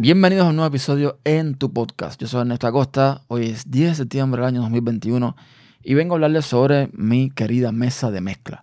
Bienvenidos 0.00 0.46
a 0.46 0.50
un 0.50 0.54
nuevo 0.54 0.68
episodio 0.68 1.18
en 1.24 1.56
tu 1.56 1.72
podcast. 1.72 2.20
Yo 2.20 2.28
soy 2.28 2.42
Ernesto 2.42 2.68
Acosta. 2.68 3.22
Hoy 3.26 3.48
es 3.48 3.68
10 3.68 3.88
de 3.88 3.94
septiembre 3.96 4.40
del 4.40 4.46
año 4.46 4.60
2021 4.60 5.34
y 5.82 5.94
vengo 5.94 6.14
a 6.14 6.16
hablarles 6.18 6.46
sobre 6.46 6.88
mi 6.92 7.30
querida 7.30 7.72
mesa 7.72 8.12
de 8.12 8.20
mezcla. 8.20 8.62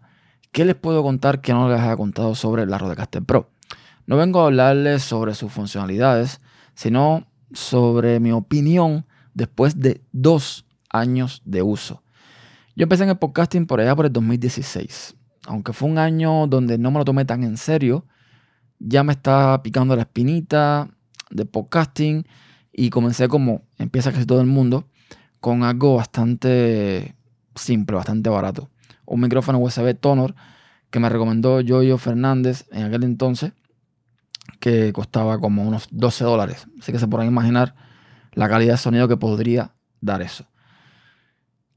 ¿Qué 0.53 0.63
les 0.63 0.75
puedo 0.75 1.03
contar 1.03 1.41
que 1.41 1.51
no 1.51 1.69
les 1.69 1.81
haya 1.81 1.97
contado 1.97 2.35
sobre 2.35 2.65
la 2.65 2.77
Rodecaster 2.77 3.21
Pro? 3.21 3.49
No 4.07 4.15
vengo 4.15 4.39
a 4.39 4.45
hablarles 4.45 5.03
sobre 5.03 5.33
sus 5.33 5.51
funcionalidades, 5.51 6.39
sino 6.73 7.27
sobre 7.51 8.21
mi 8.21 8.31
opinión 8.31 9.05
después 9.33 9.77
de 9.77 9.99
dos 10.13 10.65
años 10.89 11.41
de 11.43 11.61
uso. 11.63 12.01
Yo 12.77 12.83
empecé 12.83 13.03
en 13.03 13.09
el 13.09 13.17
podcasting 13.17 13.67
por 13.67 13.81
allá 13.81 13.93
por 13.93 14.05
el 14.05 14.13
2016. 14.13 15.17
Aunque 15.47 15.73
fue 15.73 15.89
un 15.89 15.97
año 15.97 16.47
donde 16.47 16.77
no 16.77 16.91
me 16.91 16.99
lo 16.99 17.03
tomé 17.03 17.25
tan 17.25 17.43
en 17.43 17.57
serio, 17.57 18.05
ya 18.79 19.03
me 19.03 19.11
estaba 19.11 19.61
picando 19.61 19.97
la 19.97 20.03
espinita, 20.03 20.94
de 21.29 21.45
podcasting 21.45 22.25
y 22.71 22.89
comencé 22.89 23.27
como 23.27 23.63
empieza 23.77 24.11
casi 24.11 24.25
todo 24.25 24.41
el 24.41 24.47
mundo 24.47 24.87
con 25.39 25.63
algo 25.63 25.95
bastante 25.95 27.15
simple, 27.55 27.95
bastante 27.95 28.29
barato. 28.29 28.69
Un 29.05 29.21
micrófono 29.21 29.59
USB 29.59 29.95
Tonor 29.99 30.35
que 30.89 30.99
me 30.99 31.09
recomendó 31.09 31.61
Yoyo 31.61 31.97
Fernández 31.97 32.65
en 32.71 32.83
aquel 32.83 33.03
entonces 33.03 33.53
que 34.59 34.93
costaba 34.93 35.39
como 35.39 35.63
unos 35.63 35.87
12 35.91 36.23
dólares. 36.23 36.67
Así 36.79 36.91
que 36.91 36.99
se 36.99 37.07
pueden 37.07 37.27
imaginar 37.27 37.75
la 38.33 38.49
calidad 38.49 38.73
de 38.73 38.77
sonido 38.77 39.07
que 39.07 39.17
podría 39.17 39.75
dar 40.01 40.21
eso. 40.21 40.45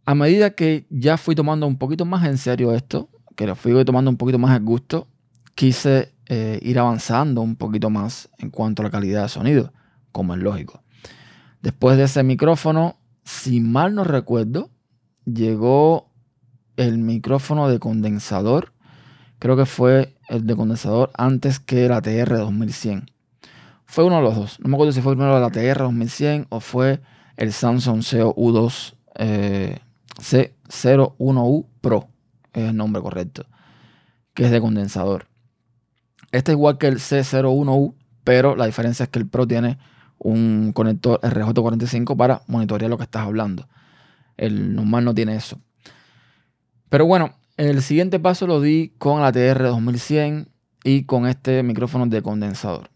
A 0.05 0.15
medida 0.15 0.51
que 0.51 0.87
ya 0.89 1.17
fui 1.17 1.35
tomando 1.35 1.67
un 1.67 1.79
poquito 1.79 2.05
más 2.05 2.27
en 2.27 2.39
serio 2.39 2.75
esto, 2.75 3.11
que 3.37 3.47
lo 3.47 3.55
fui 3.55 3.85
tomando 3.85 4.11
un 4.11 4.17
poquito 4.17 4.39
más 4.39 4.57
el 4.57 4.65
gusto, 4.65 5.09
quise 5.55 6.15
eh, 6.29 6.59
ir 6.63 6.79
avanzando 6.79 7.41
un 7.41 7.57
poquito 7.57 7.91
más 7.91 8.29
en 8.39 8.51
cuanto 8.51 8.83
a 8.83 8.85
la 8.85 8.91
calidad 8.91 9.23
de 9.23 9.29
sonido, 9.29 9.73
como 10.13 10.35
es 10.35 10.41
lógico. 10.41 10.83
Después 11.63 11.97
de 11.97 12.05
ese 12.05 12.23
micrófono, 12.23 12.97
si 13.25 13.61
mal 13.61 13.95
no 13.95 14.05
recuerdo, 14.05 14.71
llegó 15.25 16.13
el 16.77 16.99
micrófono 16.99 17.69
de 17.69 17.79
condensador. 17.79 18.73
Creo 19.39 19.57
que 19.57 19.67
fue 19.67 20.17
el 20.29 20.47
de 20.47 20.57
condensador 20.57 21.11
antes 21.15 21.61
que 21.61 21.89
la 21.89 22.01
TR 22.01 22.37
2100. 22.37 23.11
Fue 23.87 24.05
uno 24.05 24.17
de 24.17 24.23
los 24.23 24.37
dos. 24.37 24.61
No 24.61 24.69
me 24.69 24.77
acuerdo 24.77 24.93
si 24.93 25.01
fue 25.01 25.15
primero 25.15 25.41
la 25.41 25.51
TR 25.51 25.79
2100 25.79 26.47
o 26.51 26.61
fue 26.61 27.01
el 27.37 27.53
Samsung 27.53 28.03
CO-U2 28.03 28.95
eh, 29.15 29.79
C01U 30.19 31.67
Pro. 31.81 32.09
Es 32.53 32.65
el 32.65 32.77
nombre 32.77 33.01
correcto. 33.01 33.47
Que 34.35 34.45
es 34.45 34.51
de 34.51 34.61
condensador. 34.61 35.28
Este 36.33 36.53
es 36.53 36.57
igual 36.57 36.79
que 36.79 36.89
el 36.89 36.99
C01U, 36.99 37.95
pero 38.25 38.57
la 38.57 38.67
diferencia 38.67 39.05
es 39.05 39.09
que 39.09 39.19
el 39.19 39.27
Pro 39.27 39.47
tiene 39.47 39.79
un 40.19 40.73
conector 40.73 41.21
RJ45 41.21 42.17
para 42.17 42.43
monitorear 42.47 42.91
lo 42.91 42.99
que 42.99 43.05
estás 43.05 43.23
hablando. 43.23 43.69
El 44.37 44.75
normal 44.75 45.05
no 45.05 45.15
tiene 45.15 45.37
eso. 45.37 45.59
Pero 46.89 47.07
bueno, 47.07 47.35
el 47.57 47.83
siguiente 47.83 48.21
paso 48.21 48.47
lo 48.47 48.61
di 48.61 48.93
con 48.99 49.21
la 49.21 49.33
TR2100 49.33 50.49
y 50.85 51.05
con 51.05 51.27
este 51.27 51.63
micrófono 51.63 52.07
de 52.07 52.23
condensador. 52.23 52.91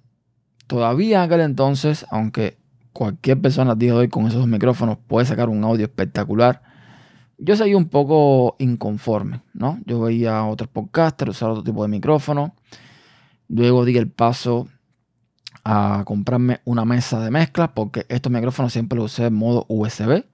Todavía 0.67 1.19
en 1.19 1.23
aquel 1.25 1.41
entonces, 1.41 2.07
aunque 2.11 2.59
cualquier 2.93 3.41
persona 3.41 3.73
a 3.73 3.75
día 3.75 3.93
de 3.93 3.99
hoy 3.99 4.09
con 4.09 4.27
esos 4.27 4.47
micrófonos 4.47 4.99
puede 5.07 5.27
sacar 5.27 5.49
un 5.49 5.65
audio 5.65 5.85
espectacular, 5.85 6.63
yo 7.39 7.57
seguía 7.57 7.77
un 7.77 7.89
poco 7.89 8.57
inconforme, 8.59 9.43
¿no? 9.53 9.81
Yo 9.85 10.01
veía 10.01 10.45
otros 10.45 10.69
podcasters 10.69 11.31
usar 11.31 11.51
otro 11.51 11.65
tipo 11.65 11.83
de 11.83 11.89
micrófono 11.89 12.55
Luego 13.53 13.85
di 13.85 13.95
el 13.99 14.09
paso 14.09 14.67
a 15.63 16.05
comprarme 16.07 16.63
una 16.65 16.87
mesa 16.87 17.21
de 17.21 17.31
mezclas 17.31 17.69
porque 17.75 18.07
estos 18.09 18.33
micrófonos 18.33 18.73
siempre 18.73 18.97
los 18.97 19.13
usé 19.13 19.27
en 19.27 19.35
modo 19.35 19.67
USB. 19.69 20.25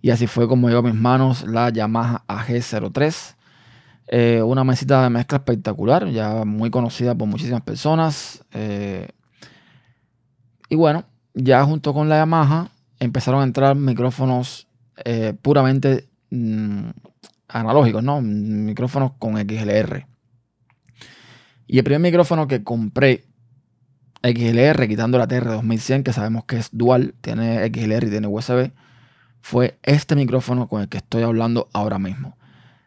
Y 0.00 0.10
así 0.10 0.26
fue 0.26 0.48
como 0.48 0.68
llegó 0.68 0.80
a 0.80 0.82
mis 0.82 0.94
manos 0.94 1.46
la 1.46 1.68
Yamaha 1.68 2.24
AG03. 2.26 3.34
Eh, 4.06 4.40
una 4.42 4.64
mesita 4.64 5.02
de 5.02 5.10
mezcla 5.10 5.36
espectacular, 5.36 6.08
ya 6.08 6.46
muy 6.46 6.70
conocida 6.70 7.14
por 7.14 7.28
muchísimas 7.28 7.60
personas. 7.60 8.42
Eh, 8.52 9.08
y 10.70 10.76
bueno, 10.76 11.04
ya 11.34 11.62
junto 11.64 11.92
con 11.92 12.08
la 12.08 12.16
Yamaha 12.16 12.70
empezaron 12.98 13.42
a 13.42 13.44
entrar 13.44 13.76
micrófonos 13.76 14.68
eh, 15.04 15.34
puramente 15.42 16.08
mm, 16.30 16.88
analógicos, 17.48 18.02
¿no? 18.02 18.22
Micrófonos 18.22 19.12
con 19.18 19.36
XLR. 19.36 20.06
Y 21.68 21.76
el 21.76 21.84
primer 21.84 22.00
micrófono 22.00 22.48
que 22.48 22.64
compré 22.64 23.26
XLR, 24.22 24.88
quitando 24.88 25.18
la 25.18 25.28
TR2100, 25.28 26.02
que 26.02 26.14
sabemos 26.14 26.44
que 26.46 26.56
es 26.56 26.70
dual, 26.72 27.14
tiene 27.20 27.58
XLR 27.68 28.06
y 28.06 28.10
tiene 28.10 28.26
USB, 28.26 28.72
fue 29.42 29.78
este 29.82 30.16
micrófono 30.16 30.66
con 30.66 30.80
el 30.80 30.88
que 30.88 30.96
estoy 30.96 31.22
hablando 31.24 31.68
ahora 31.74 31.98
mismo. 31.98 32.38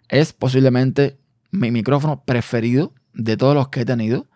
Es 0.09 0.33
posiblemente 0.33 1.19
mi 1.51 1.69
micrófono 1.69 2.23
preferido 2.25 2.93
de 3.13 3.37
todos 3.37 3.53
los 3.53 3.69
que 3.69 3.81
he 3.81 3.85
tenido 3.85 4.27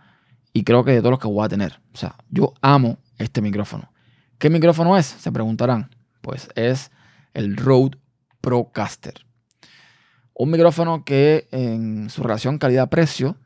y 0.54 0.64
creo 0.64 0.86
que 0.86 0.92
de 0.92 1.00
todos 1.00 1.12
los 1.12 1.20
que 1.20 1.28
voy 1.28 1.44
a 1.44 1.50
tener. 1.50 1.82
O 1.94 1.98
sea, 1.98 2.16
yo 2.30 2.54
amo 2.62 3.00
este 3.18 3.42
micrófono. 3.42 3.92
¿Qué 4.38 4.52
micrófono 4.52 4.96
es? 4.96 5.08
Se 5.08 5.32
preguntarán. 5.32 5.90
Pues 6.22 6.50
es 6.54 6.92
el 7.34 7.58
Rode 7.58 7.98
Procaster. 8.42 9.26
Un 10.36 10.52
micrófono 10.52 11.04
que 11.04 11.48
en 11.52 12.12
su 12.12 12.22
relación 12.22 12.60
calidad-precio 12.60 13.38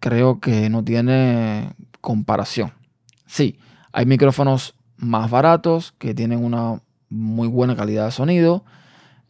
creo 0.00 0.40
que 0.40 0.70
no 0.70 0.84
tiene 0.84 1.72
comparación. 2.00 2.72
Sí, 3.26 3.58
hay 3.92 4.06
micrófonos 4.06 4.74
más 4.96 5.30
baratos 5.30 5.94
que 5.98 6.14
tienen 6.14 6.44
una 6.44 6.82
muy 7.08 7.48
buena 7.48 7.76
calidad 7.76 8.06
de 8.06 8.12
sonido, 8.12 8.64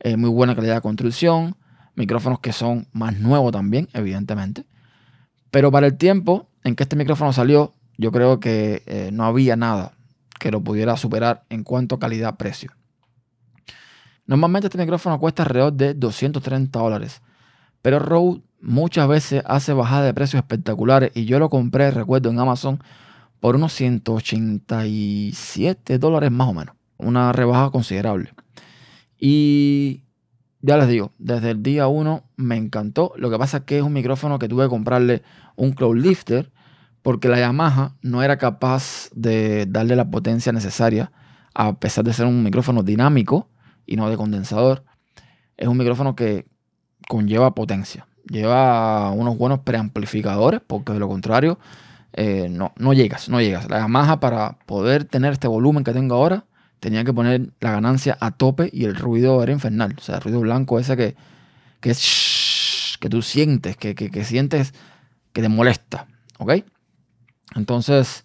eh, 0.00 0.16
muy 0.16 0.30
buena 0.30 0.54
calidad 0.54 0.76
de 0.76 0.80
construcción, 0.80 1.56
micrófonos 1.94 2.40
que 2.40 2.52
son 2.52 2.86
más 2.92 3.18
nuevos 3.18 3.52
también, 3.52 3.88
evidentemente. 3.92 4.64
Pero 5.50 5.70
para 5.70 5.86
el 5.86 5.96
tiempo 5.96 6.48
en 6.64 6.76
que 6.76 6.84
este 6.84 6.96
micrófono 6.96 7.32
salió, 7.32 7.72
yo 7.96 8.12
creo 8.12 8.40
que 8.40 8.82
eh, 8.86 9.10
no 9.12 9.24
había 9.24 9.56
nada 9.56 9.92
que 10.38 10.50
lo 10.50 10.62
pudiera 10.62 10.96
superar 10.96 11.44
en 11.48 11.64
cuanto 11.64 11.96
a 11.96 11.98
calidad-precio. 11.98 12.72
Normalmente 14.26 14.66
este 14.66 14.78
micrófono 14.78 15.18
cuesta 15.18 15.42
alrededor 15.42 15.72
de 15.72 15.94
230 15.94 16.78
dólares, 16.78 17.22
pero 17.82 17.98
Rode 17.98 18.42
muchas 18.60 19.08
veces 19.08 19.42
hace 19.46 19.72
bajadas 19.72 20.06
de 20.06 20.14
precios 20.14 20.40
espectaculares 20.40 21.10
y 21.14 21.24
yo 21.24 21.38
lo 21.38 21.48
compré, 21.48 21.90
recuerdo, 21.90 22.30
en 22.30 22.38
Amazon 22.38 22.80
por 23.40 23.56
unos 23.56 23.72
187 23.72 25.98
dólares 25.98 26.30
más 26.30 26.48
o 26.48 26.54
menos. 26.54 26.74
Una 26.96 27.32
rebaja 27.32 27.70
considerable. 27.70 28.32
Y 29.16 30.04
ya 30.60 30.76
les 30.76 30.88
digo, 30.88 31.12
desde 31.18 31.50
el 31.50 31.62
día 31.62 31.86
1 31.86 32.24
me 32.36 32.56
encantó. 32.56 33.12
Lo 33.16 33.30
que 33.30 33.38
pasa 33.38 33.58
es 33.58 33.64
que 33.64 33.78
es 33.78 33.84
un 33.84 33.92
micrófono 33.92 34.38
que 34.38 34.48
tuve 34.48 34.64
que 34.64 34.70
comprarle 34.70 35.22
un 35.56 35.72
cloud 35.72 35.96
lifter 35.96 36.50
porque 37.02 37.28
la 37.28 37.38
Yamaha 37.38 37.96
no 38.02 38.22
era 38.22 38.38
capaz 38.38 39.08
de 39.14 39.66
darle 39.66 39.94
la 39.94 40.10
potencia 40.10 40.52
necesaria 40.52 41.12
a 41.54 41.78
pesar 41.78 42.04
de 42.04 42.12
ser 42.12 42.26
un 42.26 42.42
micrófono 42.42 42.82
dinámico 42.82 43.48
y 43.86 43.96
no 43.96 44.10
de 44.10 44.16
condensador. 44.16 44.84
Es 45.56 45.68
un 45.68 45.76
micrófono 45.76 46.16
que 46.16 46.46
conlleva 47.08 47.54
potencia 47.54 48.06
lleva 48.30 49.10
unos 49.10 49.36
buenos 49.36 49.60
preamplificadores, 49.60 50.60
porque 50.66 50.92
de 50.92 50.98
lo 50.98 51.08
contrario, 51.08 51.58
eh, 52.12 52.48
no, 52.50 52.72
no 52.76 52.92
llegas, 52.92 53.28
no 53.28 53.40
llegas. 53.40 53.68
La 53.68 53.78
Yamaha 53.78 54.20
para 54.20 54.58
poder 54.66 55.04
tener 55.04 55.32
este 55.32 55.48
volumen 55.48 55.84
que 55.84 55.92
tengo 55.92 56.14
ahora, 56.14 56.44
tenía 56.80 57.04
que 57.04 57.12
poner 57.12 57.50
la 57.60 57.72
ganancia 57.72 58.16
a 58.20 58.30
tope 58.30 58.70
y 58.72 58.84
el 58.84 58.96
ruido 58.96 59.42
era 59.42 59.52
infernal. 59.52 59.94
O 59.98 60.00
sea, 60.00 60.16
el 60.16 60.22
ruido 60.22 60.40
blanco 60.40 60.78
ese 60.78 60.96
que, 60.96 61.16
que 61.80 61.90
es 61.90 62.96
que 63.00 63.08
tú 63.08 63.22
sientes, 63.22 63.76
que, 63.76 64.24
sientes 64.24 64.74
que 65.32 65.42
te 65.42 65.48
molesta. 65.48 66.06
¿Ok? 66.38 66.64
Entonces, 67.54 68.24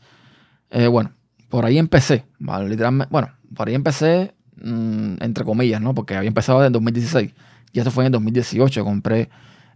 eh, 0.69 0.87
bueno, 0.87 1.11
por 1.49 1.65
ahí 1.65 1.77
empecé. 1.77 2.25
Literalmente, 2.39 3.11
bueno, 3.11 3.31
por 3.55 3.67
ahí 3.67 3.75
empecé, 3.75 4.33
mm, 4.63 5.15
entre 5.21 5.43
comillas, 5.45 5.81
¿no? 5.81 5.93
Porque 5.93 6.15
había 6.15 6.27
empezado 6.27 6.65
en 6.65 6.73
2016. 6.73 7.33
Y 7.71 7.79
esto 7.79 7.91
fue 7.91 8.05
en 8.05 8.11
2018. 8.11 8.83
Compré 8.83 9.29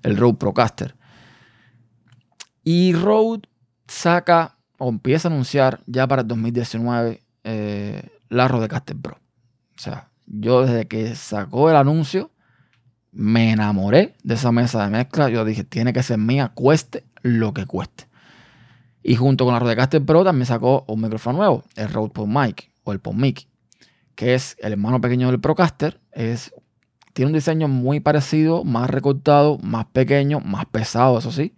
el 0.04 0.18
Rode 0.18 0.36
Procaster. 0.36 0.96
Y 2.64 2.94
Rode 2.94 3.42
saca 3.88 4.58
o 4.78 4.90
empieza 4.90 5.28
a 5.28 5.32
anunciar 5.32 5.80
ya 5.86 6.08
para 6.08 6.22
el 6.22 6.28
2019 6.28 7.22
eh, 7.44 8.10
la 8.30 8.48
Rodecaster 8.48 8.96
Pro. 8.98 9.16
O 9.78 9.82
sea, 9.82 10.10
yo 10.26 10.66
desde 10.66 10.88
que 10.88 11.16
sacó 11.16 11.70
el 11.70 11.76
anuncio 11.76 12.32
me 13.12 13.52
enamoré 13.52 14.16
de 14.24 14.36
esa 14.36 14.52
mesa 14.52 14.84
de 14.84 14.90
mezcla. 14.90 15.30
Yo 15.30 15.46
dije, 15.46 15.64
tiene 15.64 15.94
que 15.94 16.04
ser 16.04 16.18
mía, 16.18 16.52
cueste 16.54 17.06
lo 17.22 17.54
que 17.54 17.66
cueste. 17.66 18.08
Y 19.02 19.16
junto 19.16 19.46
con 19.46 19.54
la 19.54 19.60
Rodecaster 19.60 20.04
Pro 20.04 20.24
también 20.24 20.46
sacó 20.46 20.84
un 20.88 21.02
micrófono 21.02 21.38
nuevo, 21.38 21.64
el 21.76 21.90
Rode 21.90 22.10
PodMic 22.10 22.72
o 22.84 22.92
el 22.92 23.00
PodMic, 23.00 23.48
que 24.18 24.34
es 24.34 24.58
el 24.60 24.74
hermano 24.74 25.00
pequeño 25.00 25.30
del 25.30 25.40
Procaster. 25.40 26.02
Es 26.12 26.52
tiene 27.14 27.30
un 27.30 27.34
diseño 27.34 27.68
muy 27.68 28.00
parecido, 28.00 28.64
más 28.64 28.90
recortado, 28.90 29.58
más 29.60 29.86
pequeño, 29.86 30.40
más 30.40 30.66
pesado, 30.66 31.18
eso 31.18 31.32
sí, 31.32 31.56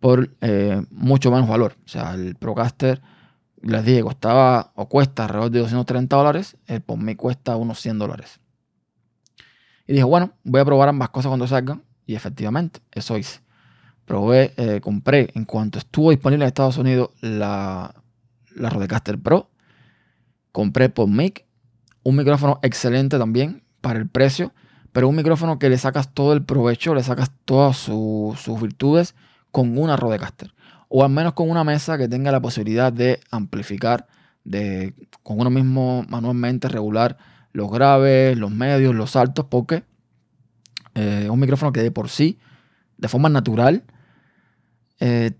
por 0.00 0.34
eh, 0.40 0.82
mucho 0.90 1.30
menos 1.30 1.48
valor. 1.48 1.76
O 1.84 1.88
sea, 1.88 2.14
el 2.14 2.34
Procaster 2.36 3.00
les 3.62 3.84
dije, 3.84 4.02
costaba 4.02 4.72
o 4.74 4.88
cuesta 4.88 5.24
alrededor 5.24 5.50
de 5.50 5.58
230 5.60 6.16
dólares, 6.16 6.56
el 6.66 6.80
por 6.80 6.98
cuesta 7.16 7.56
unos 7.56 7.80
100 7.80 7.98
dólares. 7.98 8.40
Y 9.86 9.92
dije, 9.92 10.04
bueno, 10.04 10.32
voy 10.44 10.60
a 10.60 10.64
probar 10.64 10.88
ambas 10.88 11.10
cosas 11.10 11.30
cuando 11.30 11.46
salgan. 11.46 11.82
Y 12.06 12.14
efectivamente, 12.14 12.80
eso 12.92 13.18
hice. 13.18 13.40
Probé, 14.04 14.54
eh, 14.56 14.80
compré 14.80 15.30
en 15.34 15.44
cuanto 15.44 15.78
estuvo 15.78 16.10
disponible 16.10 16.44
en 16.44 16.48
Estados 16.48 16.78
Unidos 16.78 17.10
la, 17.20 17.94
la 18.56 18.70
Rodecaster 18.70 19.20
Pro. 19.20 19.50
Compré 20.50 20.88
por 20.88 21.08
Mic, 21.08 21.46
un 22.02 22.16
micrófono 22.16 22.58
excelente 22.62 23.18
también 23.18 23.62
para 23.80 23.98
el 23.98 24.08
precio, 24.08 24.52
pero 24.92 25.08
un 25.08 25.16
micrófono 25.16 25.58
que 25.58 25.68
le 25.68 25.78
sacas 25.78 26.12
todo 26.12 26.32
el 26.32 26.44
provecho, 26.44 26.94
le 26.94 27.02
sacas 27.02 27.30
todas 27.44 27.76
sus 27.76 28.60
virtudes 28.60 29.14
con 29.50 29.78
una 29.78 29.96
Rodecaster 29.96 30.52
o 30.92 31.04
al 31.04 31.10
menos 31.10 31.34
con 31.34 31.48
una 31.48 31.62
mesa 31.62 31.96
que 31.96 32.08
tenga 32.08 32.32
la 32.32 32.40
posibilidad 32.40 32.92
de 32.92 33.20
amplificar, 33.30 34.08
de 34.42 34.92
con 35.22 35.40
uno 35.40 35.48
mismo 35.48 36.04
manualmente 36.08 36.68
regular 36.68 37.16
los 37.52 37.70
graves, 37.70 38.36
los 38.36 38.50
medios, 38.50 38.94
los 38.94 39.14
altos, 39.14 39.46
porque 39.48 39.84
eh, 40.96 41.28
un 41.30 41.38
micrófono 41.38 41.70
que 41.72 41.80
de 41.80 41.92
por 41.92 42.08
sí, 42.08 42.40
de 42.98 43.06
forma 43.06 43.28
natural, 43.28 43.84
eh, 44.98 45.32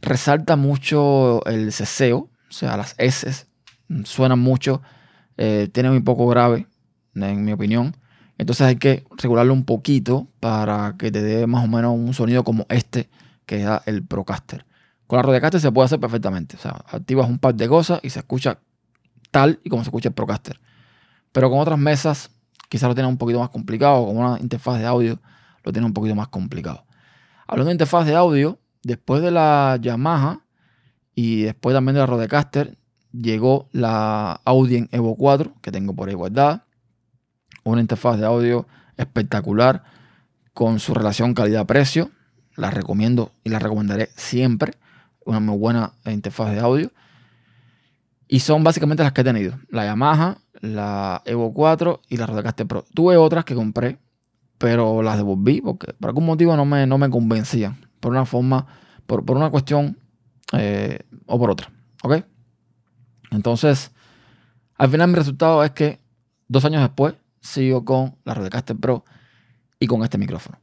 resalta 0.00 0.56
mucho 0.56 1.44
el 1.44 1.72
ceseo, 1.72 2.30
o 2.48 2.52
sea, 2.52 2.78
las 2.78 2.94
S 2.96 3.46
suenan 4.04 4.38
mucho, 4.38 4.80
eh, 5.36 5.68
tiene 5.72 5.90
muy 5.90 6.00
poco 6.00 6.26
grave, 6.26 6.66
en 7.14 7.44
mi 7.44 7.52
opinión. 7.52 7.96
Entonces 8.38 8.66
hay 8.66 8.76
que 8.76 9.04
regularlo 9.16 9.52
un 9.52 9.64
poquito 9.64 10.28
para 10.40 10.96
que 10.98 11.10
te 11.10 11.22
dé 11.22 11.46
más 11.46 11.64
o 11.64 11.68
menos 11.68 11.94
un 11.94 12.12
sonido 12.12 12.44
como 12.44 12.66
este 12.68 13.08
que 13.46 13.62
da 13.62 13.82
el 13.86 14.04
Procaster. 14.04 14.66
Con 15.06 15.18
la 15.18 15.22
Rodecaster 15.22 15.60
se 15.60 15.72
puede 15.72 15.86
hacer 15.86 16.00
perfectamente. 16.00 16.56
O 16.56 16.58
sea, 16.58 16.72
activas 16.90 17.28
un 17.28 17.38
par 17.38 17.54
de 17.54 17.68
cosas 17.68 18.00
y 18.02 18.10
se 18.10 18.18
escucha 18.18 18.58
tal 19.30 19.60
y 19.64 19.70
como 19.70 19.82
se 19.82 19.88
escucha 19.88 20.08
el 20.08 20.14
Procaster. 20.14 20.60
Pero 21.32 21.48
con 21.50 21.60
otras 21.60 21.78
mesas 21.78 22.30
quizás 22.68 22.88
lo 22.88 22.94
tiene 22.94 23.08
un 23.08 23.16
poquito 23.16 23.38
más 23.38 23.50
complicado. 23.50 24.06
Con 24.06 24.18
una 24.18 24.38
interfaz 24.40 24.78
de 24.78 24.86
audio 24.86 25.20
lo 25.62 25.72
tiene 25.72 25.86
un 25.86 25.94
poquito 25.94 26.14
más 26.14 26.28
complicado. 26.28 26.84
Hablando 27.46 27.68
de 27.68 27.74
interfaz 27.74 28.06
de 28.06 28.14
audio, 28.14 28.58
después 28.82 29.22
de 29.22 29.30
la 29.30 29.78
Yamaha 29.80 30.40
y 31.14 31.42
después 31.42 31.74
también 31.74 31.94
de 31.94 32.00
la 32.00 32.06
Rodecaster, 32.06 32.76
llegó 33.20 33.68
la 33.72 34.40
Audien 34.44 34.88
Evo 34.92 35.16
4 35.16 35.54
que 35.60 35.72
tengo 35.72 35.94
por 35.94 36.08
ahí 36.08 36.14
guardada. 36.14 36.66
Una 37.64 37.80
interfaz 37.80 38.18
de 38.18 38.26
audio 38.26 38.66
espectacular 38.96 39.82
con 40.54 40.78
su 40.80 40.94
relación 40.94 41.34
calidad-precio. 41.34 42.10
La 42.56 42.70
recomiendo 42.70 43.32
y 43.44 43.50
la 43.50 43.58
recomendaré 43.58 44.08
siempre 44.16 44.74
una 45.24 45.40
muy 45.40 45.58
buena 45.58 45.92
interfaz 46.06 46.52
de 46.52 46.60
audio. 46.60 46.90
Y 48.28 48.40
son 48.40 48.64
básicamente 48.64 49.02
las 49.02 49.12
que 49.12 49.20
he 49.20 49.24
tenido. 49.24 49.58
La 49.68 49.84
Yamaha, 49.84 50.38
la 50.60 51.22
Evo 51.26 51.52
4 51.52 52.00
y 52.08 52.16
la 52.16 52.26
Rodecaster 52.26 52.66
Pro. 52.66 52.84
Tuve 52.94 53.16
otras 53.16 53.44
que 53.44 53.54
compré, 53.54 53.98
pero 54.58 55.02
las 55.02 55.16
devolví 55.16 55.60
porque 55.60 55.92
por 55.92 56.08
algún 56.08 56.26
motivo 56.26 56.56
no 56.56 56.64
me, 56.64 56.86
no 56.86 56.98
me 56.98 57.10
convencían. 57.10 57.76
Por 58.00 58.12
una 58.12 58.24
forma, 58.24 58.66
por, 59.06 59.22
una 59.30 59.50
cuestión 59.50 59.98
eh, 60.52 61.00
o 61.26 61.38
por 61.38 61.50
otra. 61.50 61.70
¿Ok? 62.02 62.24
Entonces, 63.30 63.92
al 64.76 64.90
final 64.90 65.08
mi 65.08 65.14
resultado 65.14 65.64
es 65.64 65.70
que 65.72 66.00
dos 66.48 66.64
años 66.64 66.82
después 66.82 67.14
sigo 67.40 67.84
con 67.84 68.16
la 68.24 68.34
Rodecaster 68.34 68.76
Pro 68.76 69.04
y 69.78 69.86
con 69.86 70.02
este 70.02 70.18
micrófono. 70.18 70.58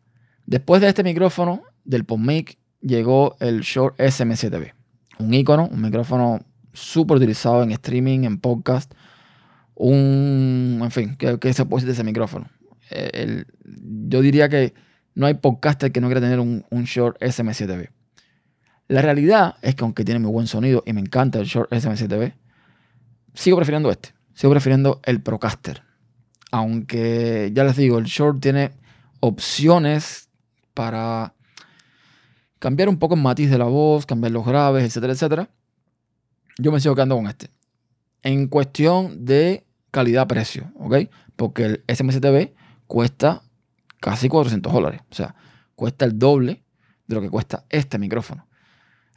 Después 0.46 0.82
de 0.82 0.90
este 0.90 1.04
micrófono, 1.04 1.64
del 1.84 2.06
PodMic 2.06 2.58
llegó 2.82 3.36
el 3.40 3.62
Shure 3.62 3.96
SM7B. 3.98 4.74
Un 5.20 5.34
icono, 5.34 5.68
un 5.68 5.82
micrófono 5.82 6.46
súper 6.74 7.18
utilizado 7.18 7.64
en 7.64 7.72
streaming, 7.72 8.24
en 8.24 8.40
podcast. 8.40 8.94
Un, 9.76 10.80
en 10.82 10.92
fin, 10.92 11.16
¿qué, 11.18 11.54
se 11.54 11.66
puede 11.66 11.82
decir 11.82 11.88
de 11.88 11.94
ese 11.94 12.04
micrófono? 12.04 12.50
Eh, 12.92 13.46
yo 13.66 14.22
diría 14.22 14.50
que 14.50 14.74
no 15.16 15.26
hay 15.26 15.36
podcaster 15.36 15.92
que 15.92 16.02
no 16.02 16.08
quiera 16.08 16.22
tener 16.22 16.40
un, 16.40 16.66
un 16.70 16.84
Shure 16.84 17.18
SM7B. 17.20 17.90
La 18.88 19.02
realidad 19.02 19.56
es 19.62 19.76
que 19.76 19.84
aunque 19.84 20.04
tiene 20.04 20.20
muy 20.20 20.32
buen 20.32 20.48
sonido 20.48 20.84
y 20.86 20.94
me 20.94 21.02
encanta 21.02 21.40
el 21.40 21.46
Shure 21.46 21.70
SM7B, 21.70 22.34
sigo 23.34 23.58
prefiriendo 23.58 23.92
este. 23.92 24.14
Sigo 24.34 24.52
prefiriendo 24.52 25.00
el 25.04 25.22
Procaster. 25.22 25.84
Aunque 26.52 27.52
ya 27.54 27.64
les 27.64 27.78
digo, 27.78 27.98
el 27.98 28.06
Shure 28.06 28.40
tiene 28.40 28.72
opciones 29.20 30.30
para 30.74 31.34
cambiar 32.60 32.90
un 32.90 32.98
poco 32.98 33.16
el 33.16 33.22
matiz 33.22 33.50
de 33.50 33.58
la 33.58 33.66
voz, 33.66 34.06
cambiar 34.06 34.32
los 34.32 34.46
graves, 34.46 34.84
etcétera, 34.84 35.14
etcétera. 35.14 35.50
Yo 36.58 36.72
me 36.72 36.80
sigo 36.80 36.96
quedando 36.96 37.16
con 37.16 37.28
este. 37.28 37.50
En 38.22 38.48
cuestión 38.48 39.26
de 39.26 39.66
calidad-precio, 39.92 40.72
¿ok? 40.76 40.96
Porque 41.36 41.66
el 41.66 41.86
SM7B 41.88 42.54
cuesta 42.88 43.44
casi 44.00 44.30
400 44.30 44.72
dólares. 44.72 45.02
O 45.10 45.16
sea, 45.16 45.36
cuesta 45.76 46.06
el 46.06 46.18
doble 46.18 46.64
de 47.08 47.16
lo 47.16 47.22
que 47.22 47.30
cuesta 47.30 47.66
este 47.70 47.98
micrófono. 47.98 48.48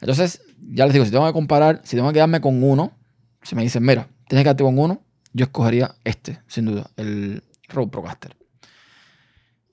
Entonces, 0.01 0.41
ya 0.59 0.85
les 0.85 0.93
digo, 0.93 1.05
si 1.05 1.11
tengo 1.11 1.25
que 1.25 1.33
comparar, 1.33 1.81
si 1.83 1.95
tengo 1.95 2.09
que 2.09 2.15
quedarme 2.15 2.41
con 2.41 2.63
uno, 2.63 2.97
si 3.41 3.55
me 3.55 3.63
dicen, 3.63 3.83
mira, 3.83 4.07
tienes 4.27 4.41
que 4.41 4.43
quedarte 4.43 4.63
con 4.63 4.77
uno, 4.77 5.03
yo 5.33 5.45
escogería 5.45 5.95
este, 6.03 6.41
sin 6.47 6.65
duda, 6.65 6.89
el 6.95 7.43
Rode 7.69 7.89
Procaster. 7.89 8.35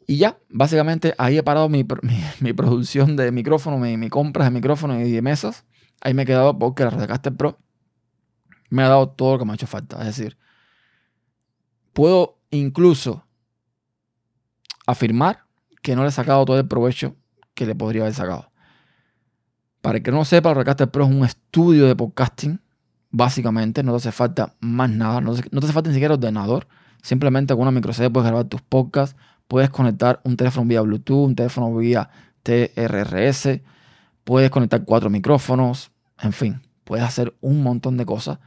Y 0.07 0.19
ya, 0.19 0.39
básicamente 0.51 1.15
ahí 1.19 1.39
he 1.39 1.43
parado 1.43 1.69
mi, 1.69 1.85
producción 2.55 3.17
de 3.17 3.33
micrófono, 3.33 3.79
mi, 3.79 4.09
compras 4.09 4.47
de 4.47 4.51
micrófono 4.51 5.01
y 5.01 5.11
de 5.11 5.23
mesas. 5.23 5.65
Ahí 6.01 6.15
me 6.15 6.23
he 6.23 6.27
quedado 6.27 6.59
porque 6.59 6.85
la 6.85 6.91
Rodecaster 6.91 7.35
Pro 7.35 7.59
me 8.69 8.83
ha 8.83 8.89
dado 8.89 9.09
todo 9.09 9.35
lo 9.35 9.39
que 9.39 9.45
me 9.45 9.53
ha 9.53 9.55
hecho 9.55 9.67
falta. 9.67 9.99
Es 10.01 10.07
decir, 10.17 10.37
puedo 11.93 12.41
incluso 12.51 13.25
afirmar 14.87 15.45
que 15.83 15.97
no 15.97 16.03
le 16.03 16.09
he 16.09 16.13
sacado 16.13 16.45
todo 16.45 16.59
el 16.59 16.69
provecho 16.69 17.17
que 17.55 17.67
le 17.67 17.75
podría 17.75 18.03
haber 18.03 18.15
sacado. 18.15 18.51
Para 19.81 19.99
el 19.99 20.03
que 20.03 20.11
no 20.11 20.25
sepa, 20.25 20.53
Rodecaster 20.53 20.91
Pro 20.91 21.05
es 21.05 21.11
un 21.11 21.25
estudio 21.25 21.87
de 21.87 21.97
podcasting. 21.97 22.61
Básicamente, 23.17 23.85
no 23.85 23.93
te 23.93 23.99
hace 23.99 24.13
falta 24.13 24.55
más 24.59 24.91
nada. 24.91 25.21
No 25.21 25.35
no 25.35 25.61
te 25.61 25.67
hace 25.67 25.73
falta 25.73 25.89
ni 25.89 25.95
siquiera 25.95 26.15
ordenador. 26.15 26.67
Simplemente 27.01 27.55
con 27.55 27.63
una 27.63 27.71
micro 27.71 27.93
puedes 27.93 28.27
grabar 28.27 28.47
tus 28.47 28.61
podcasts 28.63 29.15
Puedes 29.47 29.71
conectar 29.71 30.21
un 30.25 30.37
teléfono 30.37 30.67
vía 30.67 30.81
Bluetooth, 30.81 31.27
un 31.27 31.37
teléfono 31.37 31.75
vía 31.77 32.09
TRRS, 32.43 33.61
puedes 34.25 34.51
conectar 34.51 34.85
cuatro 34.85 35.11
micrófonos, 35.11 35.91
en 36.21 36.33
fin, 36.33 36.63
puedes 36.85 37.05
hacer 37.05 37.35
un 37.41 37.63
montón 37.63 37.97
de 37.97 38.07
cosas. 38.07 38.39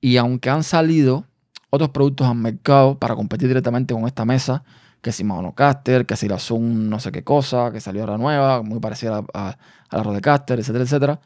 Y 0.00 0.16
aunque 0.16 0.50
han 0.50 0.64
salido 0.64 1.24
otros 1.70 1.90
productos 1.90 2.26
al 2.26 2.34
mercado 2.34 2.98
para 2.98 3.14
competir 3.14 3.48
directamente 3.48 3.94
con 3.94 4.04
esta 4.06 4.24
mesa, 4.24 4.64
que 5.00 5.12
si 5.12 5.22
Monocaster, 5.22 6.06
que 6.06 6.16
si 6.16 6.28
la 6.28 6.38
Zoom 6.38 6.88
no 6.88 6.98
sé 6.98 7.12
qué 7.12 7.22
cosa, 7.22 7.70
que 7.70 7.80
salió 7.80 8.02
ahora 8.02 8.18
nueva, 8.18 8.62
muy 8.62 8.80
parecida 8.80 9.24
a, 9.32 9.56
a 9.88 9.96
la 9.96 10.02
Rodecaster, 10.02 10.58
etcétera, 10.58 10.84
etcétera. 10.84 11.20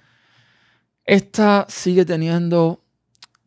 Esta 1.11 1.67
sigue 1.69 2.05
teniendo 2.05 2.85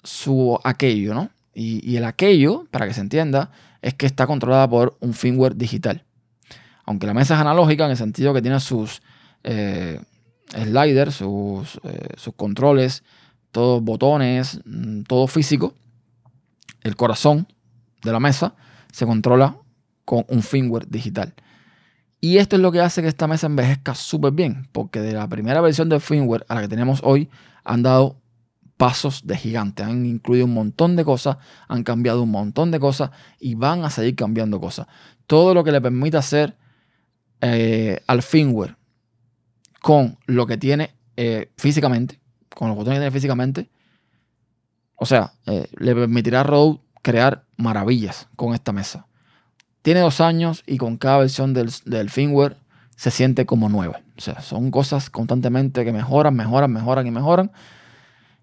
su 0.04 0.60
aquello, 0.66 1.14
¿no? 1.14 1.30
Y, 1.54 1.96
el 1.96 2.04
aquello, 2.04 2.68
para 2.72 2.86
que 2.86 2.94
se 2.94 3.00
entienda, 3.00 3.52
es 3.82 3.94
que 3.94 4.06
está 4.06 4.28
controlada 4.28 4.70
por 4.70 4.98
un 5.00 5.14
firmware 5.14 5.56
digital. 5.56 6.04
Aunque 6.84 7.08
la 7.08 7.14
mesa 7.14 7.36
es 7.36 7.40
analógica 7.40 7.86
en 7.86 7.92
el 7.92 7.96
sentido 7.96 8.34
que 8.34 8.42
tiene 8.42 8.60
sus 8.60 9.02
eh, 9.46 10.02
sliders, 10.50 11.16
sus, 11.16 11.80
eh, 11.86 12.10
sus, 12.18 12.34
controles, 12.36 13.02
todos 13.54 13.82
botones, 13.82 14.60
mm, 14.66 15.04
todo 15.04 15.28
físico, 15.28 15.74
el 16.82 16.98
corazón 16.98 17.48
de 18.04 18.12
la 18.12 18.20
mesa 18.20 18.56
se 18.92 19.06
controla 19.06 19.56
con 20.04 20.26
un 20.28 20.44
firmware 20.44 20.90
digital. 20.90 21.34
Y 22.20 22.40
esto 22.40 22.58
es 22.58 22.62
lo 22.62 22.74
que 22.74 22.82
hace 22.82 23.02
que 23.02 23.08
esta 23.08 23.28
mesa 23.28 23.48
envejezca 23.48 23.96
súper 23.96 24.34
bien, 24.34 24.68
porque 24.74 25.00
de 25.00 25.14
la 25.14 25.30
primera 25.30 25.62
versión 25.62 25.88
del 25.88 26.02
firmware 26.02 26.46
a 26.50 26.56
la 26.56 26.62
que 26.62 26.68
tenemos 26.68 27.00
hoy 27.06 27.30
han 27.64 27.84
dado 27.84 28.22
pasos 28.78 29.26
de 29.26 29.38
gigante. 29.38 29.84
Han 29.84 30.06
incluido 30.06 30.46
un 30.46 30.54
montón 30.54 30.96
de 30.96 31.06
cosas, 31.06 31.38
han 31.68 31.84
cambiado 31.84 32.24
un 32.24 32.32
montón 32.32 32.72
de 32.72 32.80
cosas 32.80 33.12
y 33.40 33.56
van 33.56 33.84
a 33.86 33.90
seguir 33.90 34.16
cambiando 34.16 34.60
cosas. 34.60 34.88
Todo 35.28 35.54
lo 35.54 35.64
que 35.64 35.72
le 35.72 35.82
permite 35.82 36.18
hacer 36.18 36.58
eh, 37.42 38.02
al 38.08 38.22
firmware 38.22 38.78
con 39.82 40.18
lo 40.26 40.46
que 40.48 40.58
tiene 40.58 40.96
eh, 41.18 41.52
físicamente, 41.58 42.20
con 42.54 42.68
los 42.70 42.78
botones 42.78 42.98
que 42.98 43.02
tiene 43.02 43.12
físicamente, 43.12 43.70
o 44.96 45.06
sea, 45.06 45.34
eh, 45.46 45.68
le 45.78 45.96
permitirá 45.96 46.42
a 46.42 46.44
Rode 46.44 46.80
crear 47.02 47.46
maravillas 47.58 48.30
con 48.36 48.54
esta 48.54 48.72
mesa. 48.72 49.08
Tiene 49.82 50.00
dos 50.00 50.22
años 50.22 50.64
y 50.66 50.78
con 50.78 50.98
cada 50.98 51.18
versión 51.18 51.54
del, 51.54 51.72
del 51.86 52.10
firmware 52.10 52.58
se 52.96 53.12
siente 53.12 53.46
como 53.46 53.68
nueva. 53.68 54.03
O 54.18 54.22
sea, 54.22 54.42
son 54.42 54.72
cosas 54.72 55.10
constantemente 55.10 55.84
que 55.84 55.92
mejoran, 55.92 56.36
mejoran, 56.36 56.72
mejoran 56.72 57.08
y 57.08 57.12
mejoran 57.12 57.52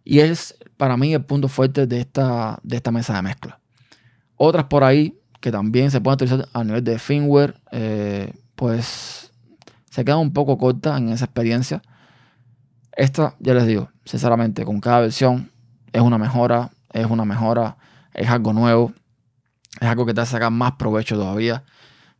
y 0.04 0.20
es 0.20 0.56
para 0.76 0.96
mí 0.96 1.14
el 1.14 1.24
punto 1.24 1.48
fuerte 1.48 1.86
de 1.86 2.00
esta, 2.00 2.58
de 2.62 2.76
esta 2.76 2.90
mesa 2.90 3.14
de 3.14 3.22
mezcla. 3.22 3.60
Otras 4.36 4.64
por 4.64 4.84
ahí 4.84 5.18
que 5.40 5.50
también 5.50 5.90
se 5.90 6.00
pueden 6.00 6.14
utilizar 6.14 6.48
a 6.52 6.64
nivel 6.64 6.84
de 6.84 6.98
firmware, 6.98 7.60
eh, 7.70 8.32
pues 8.54 9.32
se 9.90 10.04
quedan 10.04 10.18
un 10.18 10.32
poco 10.32 10.58
cortas 10.58 10.98
en 10.98 11.10
esa 11.10 11.24
experiencia. 11.26 11.82
Esta, 12.92 13.36
ya 13.38 13.54
les 13.54 13.66
digo, 13.66 13.90
sinceramente, 14.04 14.64
con 14.64 14.80
cada 14.80 15.00
versión 15.00 15.50
es 15.92 16.02
una 16.02 16.18
mejora, 16.18 16.70
es 16.92 17.06
una 17.06 17.24
mejora, 17.24 17.76
es 18.12 18.28
algo 18.28 18.52
nuevo, 18.52 18.92
es 19.80 19.88
algo 19.88 20.04
que 20.04 20.12
te 20.12 20.20
hace 20.20 20.32
sacar 20.32 20.50
más 20.50 20.72
provecho 20.72 21.16
todavía 21.16 21.64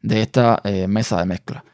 de 0.03 0.23
esta 0.23 0.61
eh, 0.65 0.87
mesa 0.87 1.19
de 1.19 1.27
mezcla. 1.27 1.65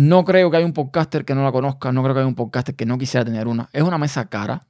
No 0.00 0.24
creo 0.24 0.50
que 0.50 0.56
haya 0.56 0.64
un 0.64 0.72
podcaster 0.72 1.26
que 1.26 1.34
no 1.34 1.44
la 1.44 1.52
conozca, 1.52 1.92
no 1.92 2.02
creo 2.02 2.14
que 2.14 2.20
haya 2.20 2.26
un 2.26 2.34
podcaster 2.34 2.74
que 2.74 2.86
no 2.86 2.96
quisiera 2.96 3.22
tener 3.22 3.46
una. 3.46 3.68
Es 3.74 3.82
una 3.82 3.98
mesa 3.98 4.30
cara, 4.30 4.66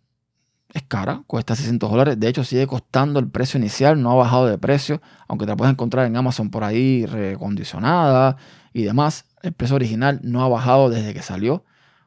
es 0.72 0.82
cara, 0.82 1.22
cuesta 1.28 1.54
600 1.54 1.88
dólares. 1.88 2.18
De 2.18 2.26
hecho, 2.26 2.42
sigue 2.42 2.66
costando 2.66 3.20
el 3.20 3.30
precio 3.30 3.56
inicial, 3.56 4.02
no 4.02 4.10
ha 4.10 4.16
bajado 4.16 4.46
de 4.46 4.58
precio, 4.58 5.00
aunque 5.28 5.46
te 5.46 5.52
la 5.52 5.56
puedes 5.56 5.72
encontrar 5.72 6.06
en 6.06 6.16
Amazon 6.16 6.50
por 6.50 6.64
ahí 6.64 7.06
recondicionada 7.06 8.38
y 8.72 8.82
demás. 8.82 9.25
El 9.40 9.52
precio 9.52 9.76
original 9.76 10.18
no 10.25 10.42
ha 10.42 10.49
bajado 10.49 10.90
desde 10.90 11.14
que 11.14 11.22
salió. 11.22 11.64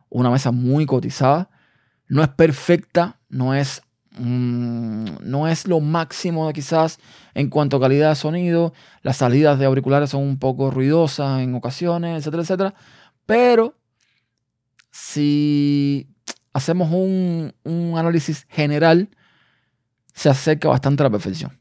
Una 0.10 0.30
mesa 0.30 0.52
muy 0.52 0.86
cotizada. 0.86 1.50
No 2.10 2.24
es 2.24 2.28
perfecta, 2.28 3.22
no 3.30 3.54
es, 3.54 3.84
mm, 4.18 5.06
no 5.22 5.48
es 5.48 5.66
lo 5.66 5.80
máximo 5.80 6.52
quizás 6.52 7.00
en 7.36 7.50
cuanto 7.50 7.78
a 7.78 7.80
calidad 7.80 8.10
de 8.10 8.16
sonido. 8.16 8.74
Las 9.02 9.16
salidas 9.16 9.60
de 9.60 9.66
auriculares 9.66 10.10
son 10.10 10.24
un 10.24 10.40
poco 10.40 10.72
ruidosas 10.72 11.40
en 11.40 11.56
ocasiones, 11.56 12.18
etcétera, 12.20 12.44
etcétera. 12.44 12.74
Pero 13.26 13.76
si 14.92 16.08
hacemos 16.54 16.92
un, 16.92 17.54
análisis 17.98 18.46
general, 18.50 19.10
se 20.14 20.30
acerca 20.30 20.70
bastante 20.70 21.04
a 21.04 21.06
la 21.06 21.10
perfección. 21.10 21.60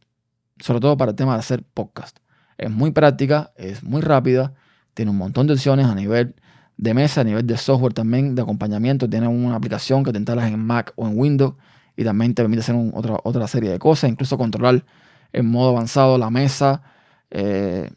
Sobre 0.59 0.81
todo 0.81 0.97
para 0.97 1.11
el 1.11 1.17
tema 1.17 1.33
de 1.35 1.41
hacer 1.41 1.63
podcast. 1.63 2.19
Es 2.59 2.71
muy 2.71 2.91
práctica, 2.93 3.53
es 3.57 3.83
muy 3.83 4.03
rápida, 4.03 4.55
tiene 4.95 5.11
un 5.11 5.17
montón 5.17 5.47
de 5.47 5.55
opciones 5.55 5.87
a 5.87 5.95
nivel 5.95 6.35
de 6.77 6.95
mesa, 6.95 7.23
a 7.23 7.25
nivel 7.25 7.47
de 7.47 7.57
software 7.57 7.95
también, 7.95 8.35
de 8.35 8.43
acompañamiento. 8.43 9.09
Tiene 9.09 9.29
una 9.29 9.57
aplicación 9.57 10.05
que 10.05 10.13
te 10.13 10.19
instalas 10.19 10.51
en 10.51 10.59
Mac 10.59 10.93
o 10.97 11.07
en 11.07 11.19
Windows 11.19 11.55
y 11.97 12.05
también 12.05 12.35
te 12.35 12.43
permite 12.43 12.61
hacer 12.61 12.77
otra, 12.93 13.17
otra 13.25 13.47
serie 13.49 13.71
de 13.71 13.79
cosas, 13.79 14.11
incluso 14.11 14.37
controlar 14.39 14.85
en 15.33 15.47
modo 15.47 15.71
avanzado 15.71 16.19
la 16.19 16.31
mesa, 16.31 16.83
eh, 17.31 17.91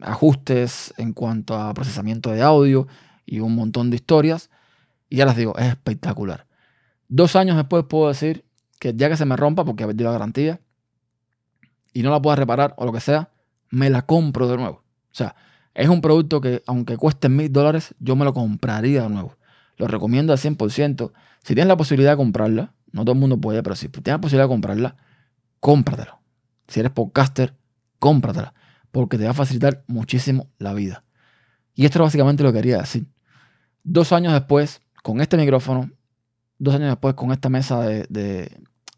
ajustes 0.00 0.94
en 0.96 1.12
cuanto 1.12 1.54
a 1.54 1.74
procesamiento 1.74 2.30
de 2.30 2.42
audio 2.42 2.86
y 3.24 3.40
un 3.40 3.54
montón 3.54 3.90
de 3.90 3.96
historias. 3.96 4.50
Y 5.08 5.16
ya 5.16 5.26
les 5.26 5.36
digo, 5.36 5.56
es 5.58 5.66
espectacular. 5.66 6.46
Dos 7.08 7.36
años 7.36 7.56
después 7.56 7.84
puedo 7.88 8.08
decir 8.08 8.44
que 8.78 8.94
ya 8.94 9.08
que 9.08 9.16
se 9.16 9.24
me 9.24 9.36
rompa 9.36 9.64
porque 9.64 9.84
he 9.84 9.86
perdido 9.86 10.10
la 10.10 10.18
garantía 10.18 10.60
y 11.92 12.02
no 12.02 12.10
la 12.10 12.20
pueda 12.20 12.36
reparar 12.36 12.74
o 12.76 12.84
lo 12.84 12.92
que 12.92 13.00
sea, 13.00 13.30
me 13.70 13.90
la 13.90 14.02
compro 14.02 14.48
de 14.48 14.56
nuevo. 14.56 14.76
O 14.76 15.14
sea, 15.14 15.34
es 15.74 15.88
un 15.88 16.00
producto 16.00 16.40
que 16.40 16.62
aunque 16.66 16.96
cueste 16.96 17.28
mil 17.28 17.52
dólares, 17.52 17.94
yo 17.98 18.16
me 18.16 18.24
lo 18.24 18.34
compraría 18.34 19.02
de 19.02 19.08
nuevo. 19.08 19.36
Lo 19.76 19.86
recomiendo 19.86 20.32
al 20.32 20.38
100%. 20.38 21.12
Si 21.42 21.54
tienes 21.54 21.68
la 21.68 21.76
posibilidad 21.76 22.12
de 22.12 22.16
comprarla, 22.16 22.74
no 22.92 23.04
todo 23.04 23.12
el 23.12 23.18
mundo 23.18 23.38
puede, 23.38 23.62
pero 23.62 23.76
si 23.76 23.88
tienes 23.88 24.18
la 24.18 24.20
posibilidad 24.20 24.44
de 24.44 24.48
comprarla, 24.48 24.96
cómpratela. 25.60 26.18
Si 26.68 26.80
eres 26.80 26.92
podcaster, 26.92 27.54
cómpratela. 27.98 28.54
Porque 28.96 29.18
te 29.18 29.24
va 29.24 29.32
a 29.32 29.34
facilitar 29.34 29.84
muchísimo 29.88 30.48
la 30.56 30.72
vida. 30.72 31.04
Y 31.74 31.84
esto 31.84 31.98
es 31.98 32.04
básicamente 32.04 32.42
lo 32.42 32.50
que 32.50 32.60
quería 32.60 32.78
decir. 32.78 33.06
Dos 33.84 34.10
años 34.10 34.32
después, 34.32 34.80
con 35.02 35.20
este 35.20 35.36
micrófono, 35.36 35.90
dos 36.58 36.76
años 36.76 36.88
después 36.88 37.12
con 37.12 37.30
esta 37.30 37.50
mesa 37.50 37.82
de, 37.82 38.56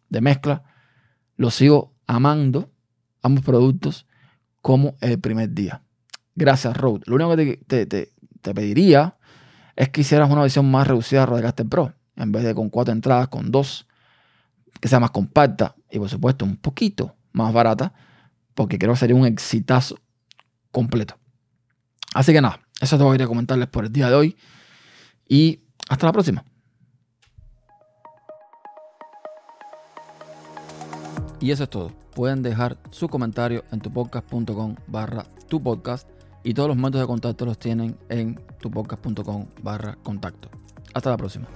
mezcla, 0.08 0.62
lo 1.36 1.50
sigo 1.50 1.96
amando, 2.06 2.70
ambos 3.22 3.44
productos, 3.44 4.06
como 4.62 4.94
el 5.00 5.18
primer 5.18 5.52
día. 5.52 5.82
Gracias, 6.36 6.76
Rode. 6.76 7.02
Lo 7.06 7.16
único 7.16 7.34
que 7.34 7.56
te, 7.66 8.12
pediría 8.54 9.16
es 9.74 9.88
que 9.88 10.02
hicieras 10.02 10.30
una 10.30 10.42
versión 10.42 10.70
más 10.70 10.86
reducida 10.86 11.22
de 11.22 11.26
Rodecaster 11.26 11.66
Pro. 11.66 11.92
En 12.14 12.30
vez 12.30 12.44
de 12.44 12.54
con 12.54 12.70
cuatro 12.70 12.92
entradas, 12.92 13.26
con 13.26 13.50
dos. 13.50 13.88
Que 14.80 14.86
sea 14.86 15.00
más 15.00 15.10
compacta 15.10 15.74
y, 15.90 15.98
por 15.98 16.08
supuesto, 16.08 16.44
un 16.44 16.56
poquito 16.56 17.16
más 17.32 17.52
barata. 17.52 17.92
Porque 18.58 18.76
creo 18.76 18.94
que 18.94 18.98
sería 18.98 19.14
un 19.14 19.24
exitazo 19.24 20.00
completo. 20.72 21.16
Así 22.12 22.32
que 22.32 22.40
nada, 22.40 22.58
eso 22.80 22.98
te 22.98 23.04
voy 23.04 23.12
a 23.12 23.14
ir 23.14 23.22
a 23.22 23.28
comentarles 23.28 23.68
por 23.68 23.84
el 23.84 23.92
día 23.92 24.08
de 24.08 24.16
hoy. 24.16 24.36
Y 25.28 25.60
hasta 25.88 26.06
la 26.06 26.12
próxima. 26.12 26.44
Y 31.38 31.52
eso 31.52 31.62
es 31.62 31.70
todo. 31.70 31.92
Pueden 32.16 32.42
dejar 32.42 32.78
su 32.90 33.08
comentario 33.08 33.64
en 33.70 33.78
tupodcast.com 33.78 34.74
barra 34.88 35.24
tu 35.48 35.62
podcast 35.62 36.08
y 36.42 36.52
todos 36.52 36.68
los 36.68 36.76
métodos 36.76 37.02
de 37.02 37.06
contacto 37.06 37.44
los 37.44 37.60
tienen 37.60 37.96
en 38.08 38.40
tupodcast.com 38.60 39.46
barra 39.62 39.96
contacto. 40.02 40.50
Hasta 40.94 41.10
la 41.10 41.16
próxima. 41.16 41.46